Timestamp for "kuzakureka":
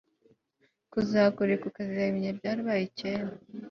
0.91-1.63